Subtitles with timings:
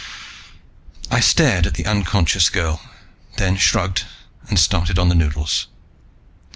[1.11, 2.81] I stared at the unconscious girl,
[3.37, 4.05] then shrugged
[4.47, 5.67] and started on the noodles.